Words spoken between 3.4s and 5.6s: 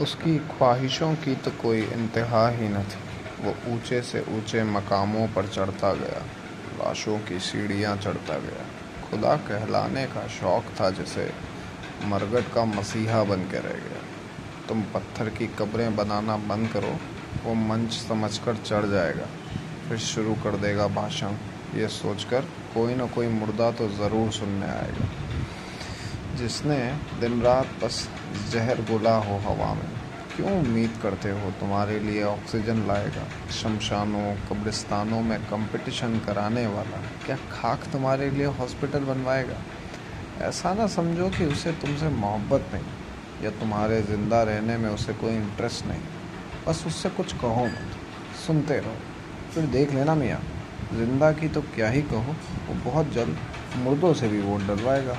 वो ऊँचे से ऊँचे मकामों पर